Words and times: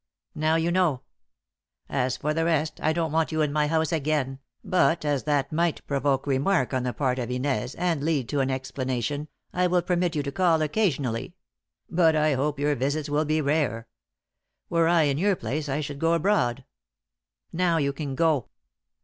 Now 0.33 0.55
you 0.55 0.71
know. 0.71 1.03
As 1.87 2.17
for 2.17 2.33
the 2.33 2.43
rest, 2.43 2.81
I 2.81 2.91
don't 2.91 3.11
want 3.11 3.31
you 3.31 3.43
in 3.43 3.53
my 3.53 3.67
house 3.67 3.91
again, 3.91 4.39
but 4.63 5.05
as 5.05 5.25
that 5.25 5.51
might 5.51 5.85
provoke 5.85 6.25
remark 6.25 6.73
on 6.73 6.81
the 6.81 6.91
part 6.91 7.19
of 7.19 7.29
Inez, 7.29 7.75
and 7.75 8.03
lead 8.03 8.27
to 8.29 8.39
an 8.39 8.49
explanation, 8.49 9.27
I 9.53 9.67
will 9.67 9.83
permit 9.83 10.15
you 10.15 10.23
to 10.23 10.31
call 10.31 10.63
occasionally; 10.63 11.35
but 11.87 12.15
I 12.15 12.33
hope 12.33 12.57
your 12.59 12.73
visits 12.73 13.09
will 13.09 13.25
be 13.25 13.41
rare. 13.41 13.87
Were 14.71 14.87
I 14.87 15.03
in 15.03 15.19
your 15.19 15.35
place 15.35 15.69
I 15.69 15.81
should 15.81 15.99
go 15.99 16.13
abroad. 16.13 16.65
Now 17.53 17.77
you 17.77 17.93
can 17.93 18.15
go." 18.15 18.49